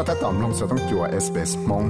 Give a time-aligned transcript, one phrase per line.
[0.00, 1.84] ็ถ้าตอมลงสต้องจัวเอสเปสมง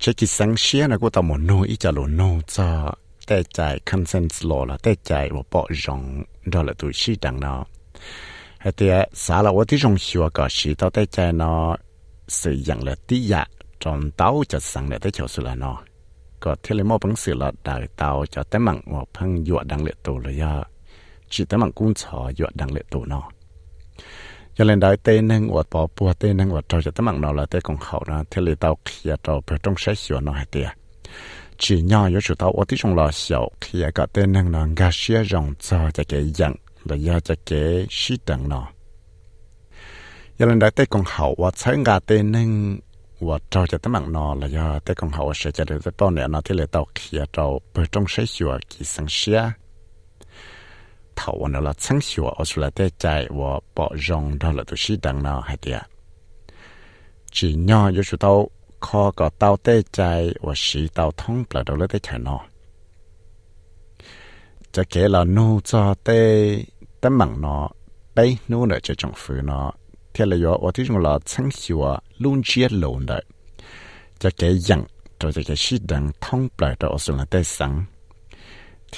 [0.00, 2.22] เช็กิสังเชียนะกูตะอมโนอีจาโลโน
[2.54, 2.68] จา
[3.26, 6.00] แต่ใจคอนเซนส์โลละแต่ใจ่ายว่าปอจง
[6.52, 7.60] ดอลตัวชีดังเนาะ
[8.74, 8.94] เตีย
[9.24, 11.68] สาละว่าที่จงชัวก็ชีต่อแต่ใจเนาะ
[12.40, 13.48] สื่ออย่างละติยาก
[13.82, 15.78] จนเต้าจะสั่งละแต่เฉาสุลาเนาะ
[16.42, 20.54] ก็เทเลมอพังสือละดาเต้าจะแต่มังว่าพังหยวดดังเลตัวเลยอะ
[21.32, 23.26] ชีแต่มังกุ้งชอหยวดดังเลตัวเนาะ
[24.54, 27.20] cho nên đại tê nâng và bỏ bùa tê nâng và cho cho tấm mạng
[27.20, 30.20] nào là tê còn hậu nó thế là tao kia tao phải trong sách sửa
[30.20, 30.66] nó hay tiệt
[31.58, 34.66] chỉ nhỏ yếu chủ tao ở tí trong lò xấu khi cả tê nâng nó
[34.76, 36.54] gà xía rộng cho cho cái dặn
[36.84, 38.68] là do cho cái sĩ đằng nó
[40.38, 42.78] cho nên đại tê còn hậu và thấy gà tê nâng
[43.20, 45.92] và cho cho tấm mạng nó là do tê còn hậu sẽ cho được tới
[45.98, 49.06] bao nhiêu nó thế là tao kia tao phải trong sách sửa kỳ sang
[51.16, 51.72] xía nó là
[52.26, 52.44] ở
[53.30, 53.90] và bỏ
[54.38, 54.64] đó là
[55.40, 55.56] hay
[57.32, 61.62] chỉ nhỏ yếu số tao khó có tao để chạy và sĩ tao thông là
[61.62, 62.40] đâu là để chạy nó
[64.72, 66.64] cho kể là nu cho để
[67.02, 67.68] để mặn nó
[68.14, 69.72] bây nu nữa cho trong phủ nó
[70.14, 73.24] thế là yếu và tí là sáng sủa luôn chia lộn đấy
[74.18, 74.84] cho kể dặn
[75.18, 77.84] cho cái sĩ đằng thông là đâu ở là để sáng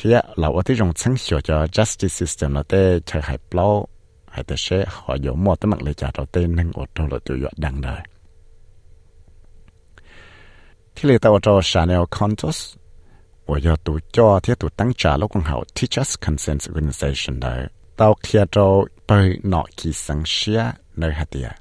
[0.01, 3.89] thiệt là ở tới trong sáng sửa cho justice system là thế, chơi hay plau
[4.27, 7.13] hay thế, sẽ họ dỗ mò tới mặt lấy trả đầu tê nâng ở trong
[7.13, 8.01] là tiêu dọa đằng đời.
[10.97, 12.77] Thì lấy tàu cho Chanel Contos
[13.47, 17.67] và giờ tụ cho thiết tụ tăng trả lúc con hậu Teachers Consent Organization đời.
[17.97, 20.65] Tàu kia cho bởi nọ kỳ sáng xia
[20.97, 21.57] nơi hạt tìa à.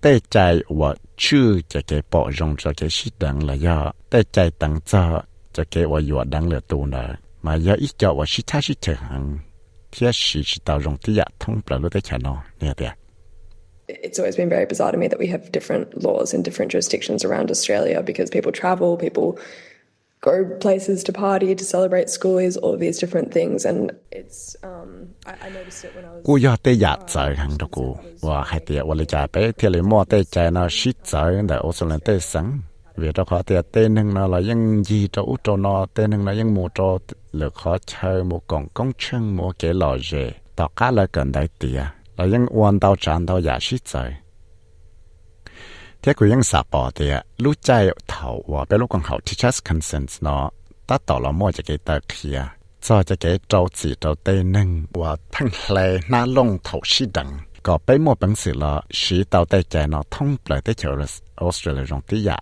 [0.00, 4.22] tê chạy và chư chạy cái bộ rong cho cái sĩ đẳng là do tê
[4.32, 5.22] chạy tăng cho
[5.55, 7.03] จะเกว่าอยู่ดังเหลือตูนะ
[7.45, 9.23] มาอย่าอีจอว่าชิท่าชิเถหัง
[9.89, 12.91] เทียสีชิตาวรงที่อยากท่องปลาลุได้แค่นอเนี่ยเดีย
[14.05, 17.19] It's always been very bizarre to me that we have different laws in different jurisdictions
[17.27, 19.27] around Australia because people travel, people
[20.21, 20.33] go
[20.65, 23.65] places to party, to celebrate schoolies, all of these different things.
[23.69, 23.79] And
[24.19, 24.89] it's, um,
[25.25, 26.21] I, I noticed it when I was.
[26.27, 27.87] กูอยากได้อยากใจหังตะกู
[28.27, 31.13] ว่าให้เตียว่าเลยจ่ายไปเที่ยวเลยมั่วได้ใจนะชิดใจ
[31.47, 32.45] แต่โอสเลนได้สัง
[32.96, 36.10] vì cho khó thì tên nâng nó là những gì cho út cho nó tên
[36.10, 36.98] nâng là những một cho
[37.32, 40.32] là khó chơi một con công chân một cái lò rề.
[40.56, 41.84] Tao cá là cần đại tìa,
[42.16, 44.14] là những quan đau chán đau giả sĩ trời.
[46.02, 49.62] Thế của những sạp bỏ thì lúc chạy thầu và bé lúc còn hậu teachers
[49.68, 50.50] consent nó
[50.86, 52.46] ta tỏ là mua cho cái tờ kia,
[52.80, 57.06] cho cho cái trâu chỉ trâu tên nâng và thằng lệ na lông thầu sĩ
[57.14, 57.38] đằng.
[57.62, 60.90] Có bé mua bằng sự là sĩ tàu tay chạy nó thông lại tới chỗ
[61.36, 62.38] Australia trong tí dạ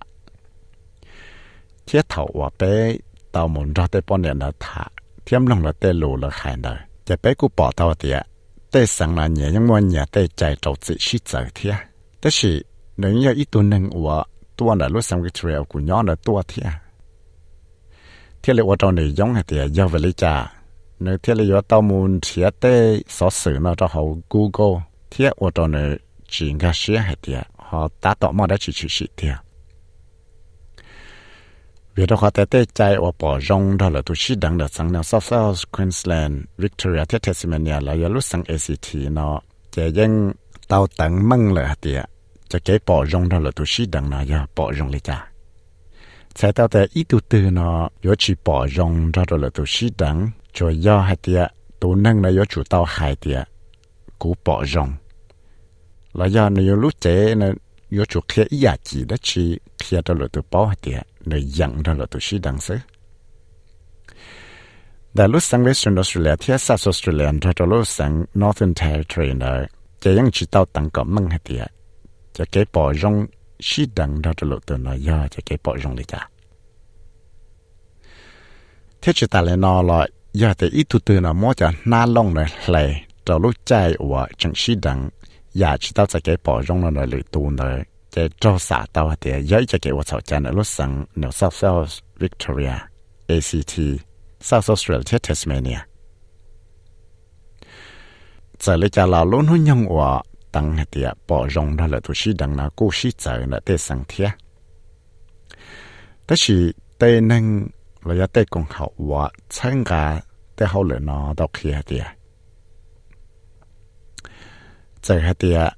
[1.92, 2.96] thiết thầu và bé
[3.32, 4.84] tàu muốn ra tới bọn nó thả
[5.26, 6.76] thiêm lòng là tê lù là khai đời.
[7.04, 8.22] Chỉ bé cũng bỏ tàu tiệt
[8.70, 11.74] tê sáng là nhẹ nhưng mà nhẹ tê chạy trâu chỉ sĩ trở thiệt.
[12.22, 12.62] Thế thì
[12.96, 14.24] nếu như ít tuần nâng và
[14.56, 16.66] tuần là lúc sáng Victoria của nhỏ là tua thiệt.
[18.42, 19.44] Thiết liệu trong này giống hay
[19.92, 20.52] về lý trả
[21.00, 25.50] nếu thiết liệu tàu muốn thiệt tê sở sử nó cho hậu Google thiết ở
[25.54, 25.98] trong này
[26.28, 29.36] chỉ nghe xía hay tiệt, họ đã tỏ mà đã chỉ chỉ sĩ thiệt
[31.94, 34.70] việc đó họ tế tế chạy ở bỏ rong đó là tu sĩ đẳng được
[34.70, 40.32] sang nào South Queensland, Victoria, thế Tasmania là do lúc sang ACT nó chỉ dân
[40.68, 42.06] tàu tận măng là hạt
[42.48, 45.28] cho cái bỏ rong đó là tu sĩ đẳng nó do bỏ rong lấy cha
[46.34, 47.88] sẽ tao tế ít tu tư nó
[48.18, 51.46] chỉ bỏ rong đó là tu sĩ đẳng cho do hạt địa
[51.80, 53.44] tu nâng nó do chủ tàu hạt địa
[54.18, 54.92] cú bỏ rong
[56.12, 57.34] là do nó lúc chế
[57.92, 58.44] nó do chủ kia
[58.84, 60.14] chỉ đó chỉ kia tu
[60.50, 62.78] bỏ hạt địa nơi dặn đó là tổ sĩ đăng sứ.
[65.14, 69.60] Đại lúc sang Western Australia thì South Australia đó là lúc sang Northern Territory đó
[70.00, 71.72] chỉ những chỉ tao tăng có măng hay tiệt
[72.32, 73.26] cho cái bỏ rong
[73.60, 76.28] sĩ đăng ra là lúc từ nó do cho cái bỏ rong đi cả.
[79.02, 82.06] Thế chỉ ta lại nó là do thì ít tu từ nó mua cho na
[82.06, 85.10] long này lại cho lúc chạy và chẳng sĩ đăng
[85.61, 88.85] ya chỉ tao cho cái bỏ rong nó là lựa tu này cái cho xã
[88.93, 92.73] tàu thì giấy cho cái 我操 chân ở lúc sang New South Wales Victoria
[93.27, 93.79] ACT
[94.41, 95.79] South Australia Tasmania
[98.59, 100.21] giờ lấy cho là luôn hôn nhân của
[100.51, 103.59] tăng hệ tiệt bỏ rong đó là tu sĩ đằng nào cố sĩ giờ là
[103.59, 104.29] tê sang thiệt
[106.27, 107.67] thế thì tê nâng
[108.03, 110.21] là ya tê công hậu và参加
[110.55, 111.81] tê hậu lệ nó đâu kia
[115.01, 115.71] tiệt giờ hệ tiệt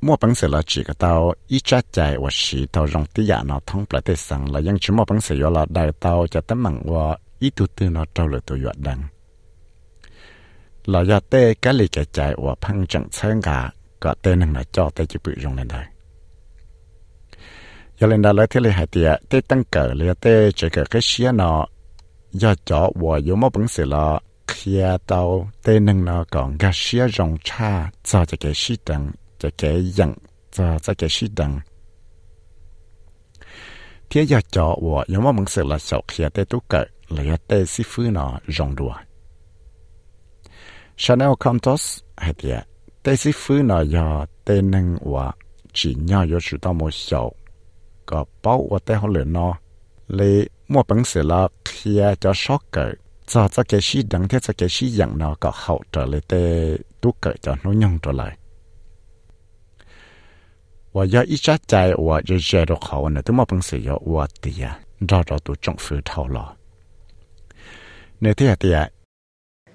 [0.00, 9.00] 莫本事了几个刀，一扎在我石头用地下那通不得上了，因此莫本事有了带刀就得问我一肚子那走了都越等。
[10.84, 15.84] 老要带家里个在我碰正参加 có tên năng là cho tay chữ bự rong lên đây
[18.00, 20.84] giờ lên đó lấy thế này hai tiệt tê tăng cờ lấy tê chỉ cờ
[20.90, 21.66] cái xía nó
[22.32, 26.71] do cho và yếu mà bằng sự là kia tàu tê nâng nó còn gà
[26.73, 30.13] xía rong cha, cho cho cái xí đằng, cho cái dặn,
[30.51, 31.59] cho cho cái xí đằng.
[34.09, 37.37] Thế giờ cho và nhóm mà mình sự là sau kia tê tú cờ lấy
[37.47, 38.93] tê xí phứ nó rong đùa.
[40.97, 42.61] Chanel Contos hay thế
[43.03, 45.31] tê xí phứ nó giờ tê nâng và
[45.73, 47.35] chỉ nhau yếu chủ tao một sầu
[48.05, 49.53] có bao và tê họ lửa nó.
[50.07, 52.91] Lì mua bằng sự là kia cho sót cỡ
[53.27, 56.21] cho cho cái sĩ đẳng thế cho cái sĩ dạng nó có hậu trở lại
[56.27, 58.37] tế tu cỡ cho nó nhung trở lại
[60.93, 63.79] và do ít trái chạy và giờ giờ được hậu này tôi mua bằng sự
[63.87, 64.55] yo và tiền
[65.09, 66.55] ra ra tu trong phu thâu lo
[68.21, 68.71] nếu thế thì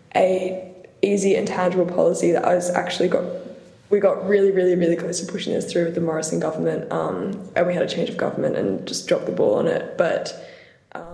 [0.08, 0.28] a
[1.00, 3.22] easy and tangible policy that I was actually got
[3.92, 7.38] we got really, really, really close to pushing this through with the Morrison government, um,
[7.54, 9.98] and we had a change of government and just dropped the ball on it.
[9.98, 10.32] But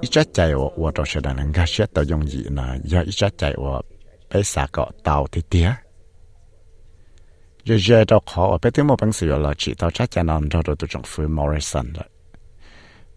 [0.01, 3.13] ít trái chạy của của trò chơi đàn gà chết, tao dùng là do ít
[3.13, 3.83] trái chạy của
[4.35, 5.73] bé xả cọ tàu thì tía.
[7.65, 9.11] Giờ giờ tao khó bé tiếng một bằng
[9.59, 12.05] chỉ tao chắc chắn là tao được tụi chồng Morrison rồi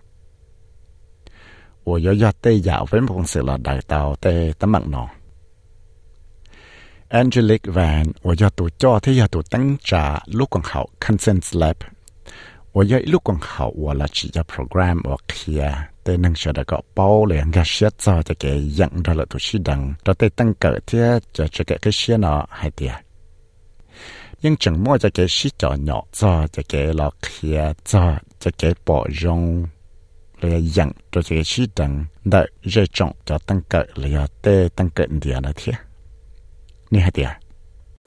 [1.85, 5.09] 我要要对要分公司了，来到对等门喏。
[7.11, 11.75] Angelic Van 我要读教他要读登查陆光好 Consent Lab
[12.71, 18.36] 我要陆光好我了只要 program 我 clear tê năng sợ đã có bao lệ ngã sợ cho cho
[18.40, 19.94] cái dạng đó là tổ chức đằng.
[20.06, 22.92] Đó tê tăng cỡ thế cho cho cái cái xe nó hay tiệt
[24.42, 28.52] nhưng chẳng mua cho cái sĩ trò nhỏ cho cho cái lọ kia cho cho
[28.58, 29.66] cái bỏ rong.
[30.42, 32.06] Lệ dạng cho cho cái sĩ đằng.
[32.26, 34.10] Đợi rồi trọng cho tăng cỡ lệ
[34.42, 35.74] tê tăng cỡ địa là thế
[36.92, 37.28] nè hay tiệt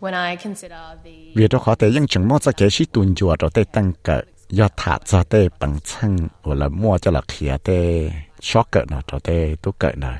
[0.00, 3.14] When I consider the vì đó khó thể những chứng mô cho cái sĩ tuần
[3.14, 7.10] chùa rồi tê tăng cỡ do thả cho tê bằng chân hoặc là mua cho
[7.10, 10.12] là khía tê sót cỡ nó cho tê tú cỡ nó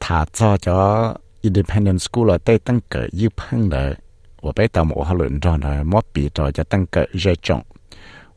[0.00, 2.38] thả cho cho independent school là
[4.42, 7.64] tê tăng cỡ dư phân đấy 我被到我哈轮着呢，莫比着就等个热种。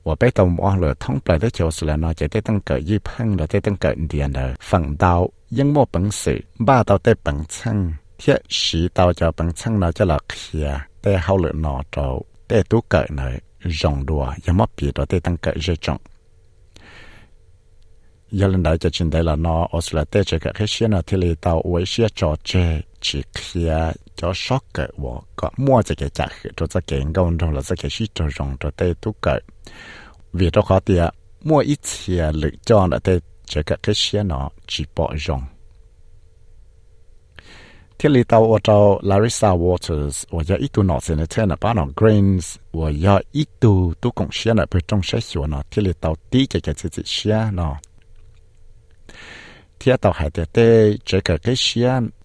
[0.04, 13.32] 我被到我了通来的就是了呢，就得等个一碰了，得等个点了，放到因莫本事，把到得本称，贴时到就本称呢，就落去啊，得好了拿着，得都个呢，
[13.84, 16.00] 用多，也莫比着得等个热种。
[18.32, 21.18] giờ lần đầu cho chính đây là nó ở là tết cho cái xe nó thì
[21.18, 25.95] lấy tàu với xe trò chơi chỉ kia cho sót cái bỏ có mua cho
[25.99, 28.95] cái chặt cho cho cái ngon trong là cho cái shit cho rong cho tê
[29.01, 29.41] tu cái
[30.33, 31.05] vì đó khó tiền
[31.43, 35.43] mua ít tiền lực cho là tê cho cái cái xe nó chỉ bỏ rong
[37.99, 41.47] thiết lý tàu ở tàu Larissa Waters và giờ ít tu nọ sẽ nên thế
[41.47, 45.21] là bán nó grains và giờ ít tu tu cũng xe là bên trong xe
[45.21, 47.77] xuống nó thiết lý tàu tí cho cái cái xe nó
[49.81, 52.01] thiết tàu hải tê tê cho cái cái xe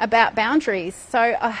[0.00, 0.94] about boundaries.
[1.12, 1.54] So uh,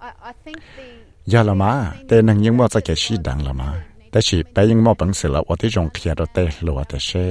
[0.00, 0.84] I, I think the
[1.26, 7.24] giờ là mà tên năng những mò cho cái sĩ đẳng là màแต่是ไปยังมอบังสือละว่าที่จงเคลียร์ตัวเตะหรือว่าแต่เช่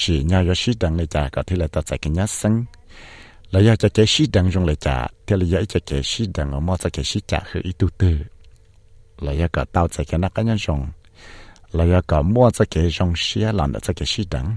[0.00, 2.54] chỉ nhau yo sĩ đẳngเลยจ่ายก็ที่เลยตัดใจกันยัดซึ่ง
[3.50, 6.26] là do cho cái sĩ đằng trong lại trả thì là do cho cái sĩ
[6.34, 8.18] đằng ở mua cho cái sĩ trả hơi ít tu tư
[9.18, 10.90] là do cả tao cho cái nó cái nhân trong
[11.72, 14.56] là do cả mua cho cái trong xía làm cho cái sĩ đằng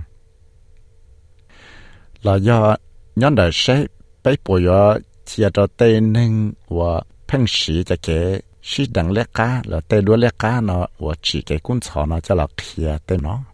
[2.22, 2.75] là do
[3.15, 3.86] nhân đời sẽ
[4.24, 9.62] bây giờ chia cho tên nên và phăng sĩ cho cái sĩ đằng lẽ cá
[9.64, 12.97] là tên đua lẽ cá nó và chỉ cái cuốn sổ nó cho là kia
[13.07, 13.45] tên nó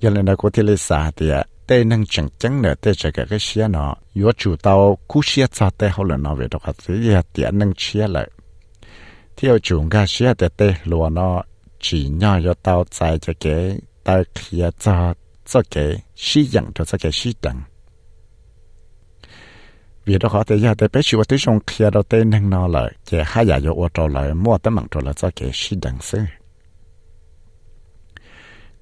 [0.00, 1.30] giờ này nó có thể lấy xa thì
[1.66, 5.20] tê nâng chẳng chẳng nữa, tê chạy cái cái xe nó yếu chủ tàu cú
[5.24, 8.30] xe cho tê hậu là nó về đó thì giờ tiền nâng xe lại
[9.36, 11.42] theo chủ cái xe tê tê lúa nó
[11.80, 15.14] chỉ nhỏ yếu tàu chạy cho cái tàu kia cho
[15.46, 17.62] cho cái sử dụng cho cái sử đằng
[20.06, 22.68] vì đó họ thấy nhà thấy bé chịu tới trong kia đầu tiên năng nó
[22.68, 25.76] lại chỉ hai giờ vô trò lại mua tới mặn trò lại cho cái sĩ
[25.82, 26.18] đằng sư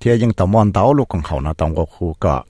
[0.05, 2.45] thì những tàu mòn tàu lúc còn hậu nó tàu của khu cọ.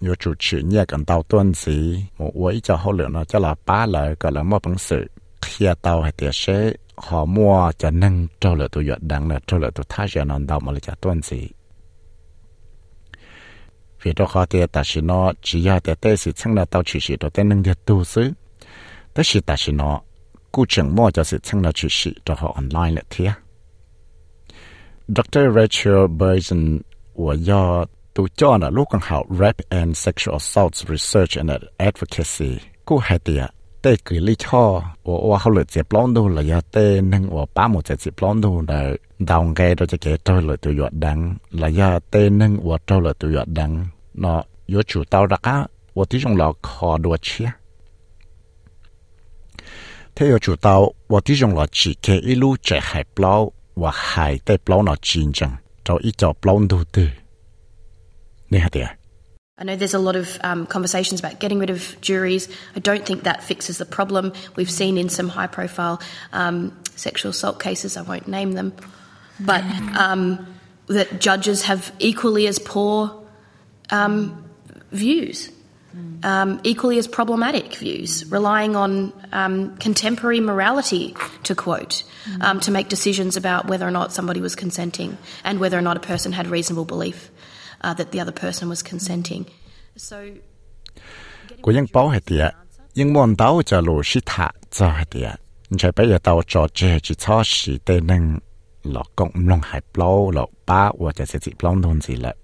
[0.00, 3.38] Nhiều chủ trì nhẹ còn tàu tuân sĩ một uống cho họ lửa nó cho
[3.38, 5.06] là ba lại gọi là mua bằng sự.
[5.40, 9.40] Kia tàu hay tiệt sẽ họ mua cho năng trâu lại tôi giọt đằng là
[9.46, 11.48] trâu lại tôi thay giờ nó tàu mà lại cho tuân sĩ
[14.02, 16.82] vì đó khó thì ta chỉ nó chỉ ya thì tê sự chẳng là tao
[16.86, 18.30] chỉ sự đó tê nâng thiệt tu sứ
[19.14, 20.00] tất sự ta chỉ nó
[20.52, 23.32] cú chẳng mua cho sự chẳng là chỉ sự đó họ online là thế
[25.08, 25.40] Dr.
[25.54, 26.78] Rachel Burson
[27.14, 32.58] của do tu cho là lúc còn học Rape and Sexual Assault Research and Advocacy
[32.84, 33.38] của Haiti
[33.82, 37.46] tê kỳ lý cho ủa ủa hậu lửa dịp lón là do tê nâng ủa
[37.54, 40.74] bá một dạy dịp lón đô là đào nghe đó cho kể trôi lửa tự
[41.50, 45.36] là do tê nâng ủa trôi lửa tự yuột đắng nó yếu chủ tao ra
[45.36, 47.50] cá ủa tí trong lò khó đùa chia
[50.16, 53.52] thế yếu chủ tao ủa tí trong lò chỉ kê ý lú chạy hải blau
[53.74, 57.08] và hải tê blau nó chín chẳng cho ý cho blau đô tư
[58.50, 58.68] nè hả
[59.60, 62.48] I know there's a lot of um, conversations about getting rid of juries.
[62.74, 64.32] I don't think that fixes the problem.
[64.56, 66.00] We've seen in some high profile
[66.32, 68.72] um, sexual assault cases, I won't name them,
[69.38, 69.62] but
[69.98, 70.46] um,
[70.86, 73.22] that judges have equally as poor
[73.90, 74.48] um,
[74.92, 75.50] views.
[76.22, 82.04] Um, equally as problematic views, relying on um, contemporary morality, to quote,
[82.60, 86.00] to make decisions about whether or not somebody was consenting and whether or not a
[86.00, 87.28] person had reasonable belief
[87.84, 89.44] uh, that the other person was consenting.
[89.96, 90.16] So,
[91.62, 92.50] của bảo hệ địa,
[92.94, 95.32] những món đào cho lô sĩ thả cho hệ địa,
[95.78, 98.38] chạy bây giờ đào cho chế chỉ cho sĩ tê nâng
[98.82, 102.36] lọ công long hải bao lọ ba hoặc là chỉ bao thôn gì lại.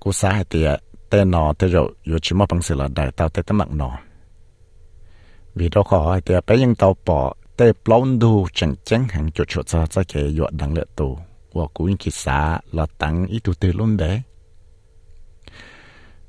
[0.00, 0.76] Cú xã hệ địa,
[1.10, 3.98] tê nọ tê rồi, dù chỉ mà bằng sự là đại tao tê tấm nọ.
[5.54, 9.30] Vì đó khó hệ địa, bây giờ tao bỏ tê bao đu chẳng chẳng hàng
[9.34, 11.18] chỗ chỗ cho cho kẻ dọa đắng lệ tù.
[11.54, 14.22] 我古因去啥老等一度得弄的。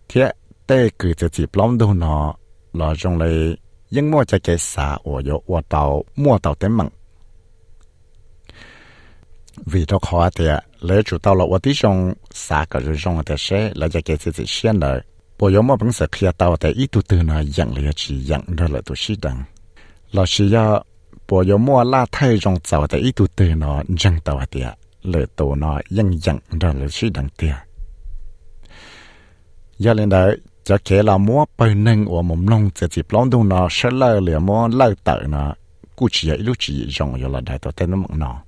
[0.08, 0.36] 贴
[0.67, 2.36] 带个自己浪头呢，
[2.72, 3.58] 老用来
[3.89, 6.89] 因莫在给啥我有我到莫到的梦。
[9.65, 10.46] vì đó khó thì
[10.82, 14.01] lẽ chủ tao là ở tí trong xã cả rồi trong cái xe là cái
[14.01, 15.01] cái gì xem là
[15.39, 18.24] bây giờ mà bằng sự khi tao thì ít tu từ nó dạng là chỉ
[18.24, 19.44] dạng đó là tu xí đằng
[20.12, 20.79] là sĩ ya
[21.27, 24.63] bây giờ mà la thay trong tao thì ít tu từ nó dạng tao thì
[25.06, 27.56] lỡ tổ nó dân dân ra là sĩ đằng tia.
[29.78, 33.30] Giờ lên đấy cho kể là mua bơi nâng của một nông chỉ chỉ lông
[33.30, 35.54] đông nó sẽ lơ liền mua lỡ tự nó
[35.96, 38.42] cụ chỉ ấy lúc chỉ dùng rồi là đại tổ tên nó mặn nó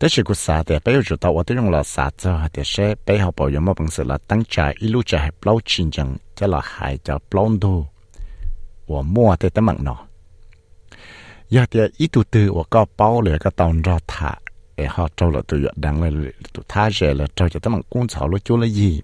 [0.00, 2.94] thế chỉ cụ xã thì bây giờ tao tôi dùng là xã cho thì sẽ
[3.06, 6.16] bây giờ bảo mua bằng sự là tăng trả ít lúc trả lâu chín chẳng
[6.36, 7.84] cho là hai cho lông đông
[8.86, 10.06] của mua thì tên mặn nó
[11.48, 14.34] giờ thì ít tu tư của có bao lửa cái tàu ra thả
[14.76, 17.82] ai họ trâu là tụi đăng là tụi tha rẻ là trâu cho tấm bằng
[17.88, 19.00] cuốn thảo lo chú là gì?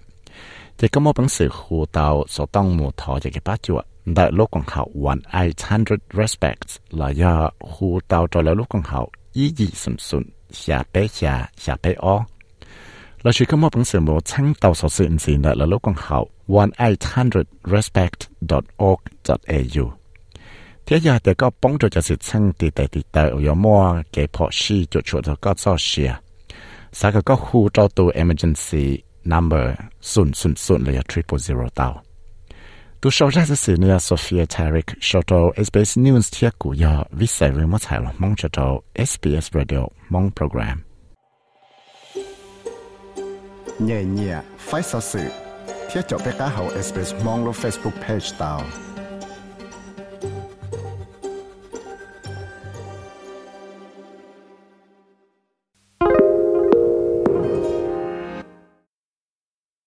[0.77, 3.85] Thì có một bằng sự hồ tàu số tông mù thọ cho cái bát chuột
[4.05, 8.69] đại lúc còn học one eight hundred respects là do hồ tàu cho là lúc
[8.69, 12.25] còn học ý gì sum sum xả bé xả xả bé o
[13.23, 15.95] là chỉ có một bằng sự mù chẳng tàu số sự gì là lúc còn
[15.97, 19.93] học one eight hundred respect dot org dot au
[20.83, 26.11] เทียยาแต่ก็ป้องจะจะสิทั้งติดแต่ติดแต่อยมัวเก็บพอชีจุดชดก็ซอเชีย
[26.99, 28.85] สักก็คูเจ้าตัว emergency
[29.31, 29.65] number
[30.11, 31.87] ศูนย์ศูนย์ศูนย์เลย triple zero เตา
[33.01, 38.59] ตัวชาวราชสีเนี่ยโซเฟียทาริกชาวโตัว SBS News เทียกูยอวิสัยเรื่องมั่วใช่หรอมองชาวโต
[39.09, 40.77] SBS Radio มองโปรแกรม
[43.83, 44.35] เนี่ยเนี่ย
[44.65, 45.27] ไฟสื่อ
[45.87, 48.53] เทียจบไปก้าเฮา SBS มองรู Facebook Page เตา